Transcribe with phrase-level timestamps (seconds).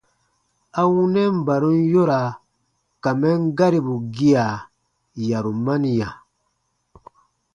[0.79, 2.29] A wunɛn barum yoraa
[3.03, 4.45] ka mɛn garibu gia,
[5.29, 6.09] yarumaniya.